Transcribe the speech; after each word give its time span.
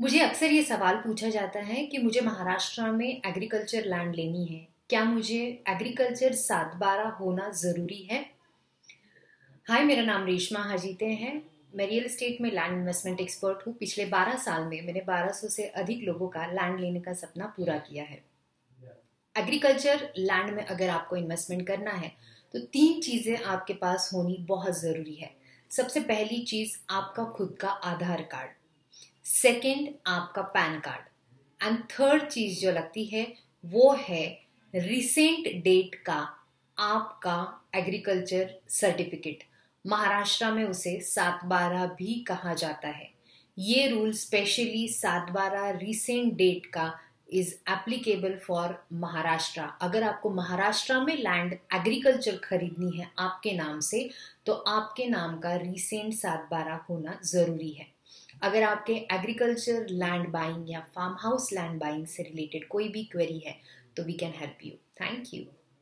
मुझे 0.00 0.20
अक्सर 0.20 0.46
ये 0.46 0.62
सवाल 0.62 0.96
पूछा 0.96 1.28
जाता 1.28 1.60
है 1.60 1.84
कि 1.86 1.98
मुझे 1.98 2.20
महाराष्ट्र 2.20 2.82
में 2.82 3.08
एग्रीकल्चर 3.26 3.84
लैंड 3.84 4.14
लेनी 4.14 4.44
है। 4.44 4.66
क्या 4.90 5.02
मुझे 5.04 5.40
एग्रीकल्चर 5.68 6.34
सात 6.34 6.74
बारह 6.76 7.08
होना 7.08 7.48
ज़रूरी 7.52 7.98
है? 8.10 8.20
हाय 9.66 9.82
मेरा 9.84 10.02
नाम 10.02 10.24
रेशमा 10.26 10.60
हाजीते 10.60 11.06
हैं। 11.06 11.32
मैं 11.74 11.86
रियल 11.86 12.04
एस्टेट 12.04 12.40
में 12.40 12.50
लैंड 12.50 12.72
इन्वेस्टमेंट 12.72 13.20
एक्सपर्ट 13.20 13.66
हूँ। 13.66 13.74
पिछले 13.74 14.06
12 14.06 14.36
साल 14.36 14.62
में 14.62 14.80
मैंने 14.86 15.00
1200 15.00 15.48
से 15.48 15.66
अधिक 15.82 16.04
लोगों 16.04 16.28
का 16.28 16.46
लैंड 16.46 16.80
लेने 16.80 17.00
का 17.00 17.12
सपना 17.12 17.52
पूरा 17.56 17.76
किया 17.80 18.04
है। 18.04 18.22
एग्रीकल्चर 19.36 20.08
लैंड 20.18 20.50
में 20.50 20.64
अगर 20.64 20.88
आपको 20.88 21.16
इन्वेस्टमेंट 21.16 21.66
करना 21.66 21.90
है 21.90 22.12
तो 22.54 22.60
तीन 22.68 23.00
चीज़ें 23.00 23.36
आपके 23.36 23.74
पास 23.74 24.10
होनी 24.14 24.36
बहुत 24.48 24.80
ज़रूरी 24.80 25.14
है। 25.14 25.30
सबसे 25.70 26.00
पहली 26.00 26.42
चीज़ 26.44 26.76
आपका 26.90 27.24
खुद 27.26 27.56
का 27.60 27.68
आधार 27.68 28.22
कार्ड। 28.22 28.59
सेकंड 29.30 29.88
आपका 30.06 30.42
पैन 30.54 30.78
कार्ड 30.80 31.64
एंड 31.64 31.78
थर्ड 31.90 32.22
चीज़ 32.28 32.60
जो 32.60 32.70
लगती 32.72 33.04
है, 33.04 33.26
वो 33.64 33.92
है 33.98 34.24
रिसेंट 34.74 35.46
डेट 35.64 35.94
का 35.94 36.16
आपका 36.76 37.36
एग्रीकल्चर 37.74 38.54
सर्टिफिकेट 38.68 39.44
महाराष्ट्र 39.84 40.50
में 40.52 40.64
उसे 40.64 40.98
सात 41.00 41.44
बारह 41.44 41.86
भी 41.98 42.14
कहा 42.28 42.54
जाता 42.54 42.88
है. 42.88 43.08
ये 43.58 43.86
रूल 43.88 44.12
स्पेशली 44.12 44.86
सात 44.88 45.30
बारह 45.32 45.70
रिसेंट 45.78 46.32
डेट 46.34 46.66
का 46.66 46.92
इज़ 47.32 47.54
एप्लीकेबल 47.70 48.36
फॉर 48.46 48.74
महाराष्ट्र. 48.92 49.68
अगर 49.82 50.02
आपको 50.02 50.30
महाराष्ट्र 50.30 51.00
में 51.00 51.14
लैंड 51.16 51.52
एग्रीकल्चर 51.52 52.36
खरीदनी 52.44 52.96
है 52.98 53.10
आपके 53.18 53.52
नाम 53.52 53.80
से 53.80 54.08
तो 54.46 54.52
आपके 54.52 55.06
नाम 55.06 55.38
का 55.38 55.54
रिसेंट 55.56 56.12
सात 56.14 56.48
बारह 56.50 56.80
होना 56.90 57.18
ज़रूरी 57.24 57.70
है. 57.70 57.86
अगर 58.42 58.62
आपके 58.62 58.92
एग्रीकल्चर 59.12 59.86
लैंड 59.90 60.28
बाइंग 60.28 60.70
या 60.70 60.80
फार्म 60.94 61.16
हाउस 61.20 61.52
लैंड 61.52 61.80
बाइंग 61.80 62.06
से 62.06 62.22
रिलेटेड 62.22 62.66
कोई 62.68 62.88
भी 62.88 63.04
क्वेरी 63.12 63.38
है 63.38 63.56
तो 63.96 64.02
we 64.02 64.12
can 64.14 64.32
help 64.36 64.64
you 64.64 64.72
thank 65.00 65.34
you 65.34 65.44